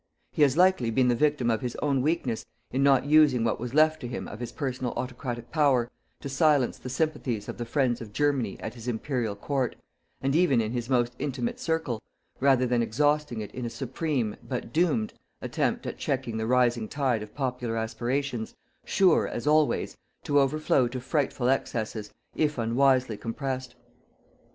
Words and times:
He 0.31 0.41
has 0.41 0.57
likely 0.57 0.89
been 0.89 1.09
the 1.09 1.15
victim 1.15 1.51
of 1.51 1.61
his 1.61 1.75
own 1.75 2.01
weakness 2.01 2.43
in 2.71 2.81
not 2.81 3.05
using 3.05 3.43
what 3.43 3.59
was 3.59 3.75
left 3.75 3.99
to 4.01 4.07
him 4.07 4.27
of 4.27 4.39
his 4.39 4.51
personal 4.51 4.93
autocratic 4.93 5.51
power 5.51 5.91
to 6.21 6.27
silence 6.27 6.79
the 6.79 6.89
sympathies 6.89 7.47
of 7.47 7.59
the 7.59 7.67
friends 7.67 8.01
of 8.01 8.11
Germany 8.11 8.59
at 8.61 8.73
his 8.73 8.87
Imperial 8.87 9.35
Court, 9.35 9.75
and 10.19 10.35
even 10.35 10.59
in 10.59 10.71
his 10.71 10.89
most 10.89 11.15
intimate 11.19 11.59
circle, 11.59 12.01
rather 12.39 12.65
than 12.65 12.81
exhausting 12.81 13.41
it 13.41 13.51
in 13.53 13.63
a 13.63 13.69
supreme, 13.69 14.37
but 14.41 14.73
doomed, 14.73 15.13
attempt 15.39 15.85
at 15.85 15.99
checking 15.99 16.37
the 16.37 16.47
rising 16.47 16.87
tide 16.87 17.21
of 17.21 17.35
popular 17.35 17.77
aspirations 17.77 18.55
sure, 18.83 19.27
as 19.27 19.45
always, 19.45 19.97
to 20.23 20.39
overflow 20.39 20.87
to 20.87 20.99
frightful 20.99 21.47
excesses, 21.47 22.11
if 22.33 22.57
unwisely 22.57 23.15
compressed. 23.17 23.75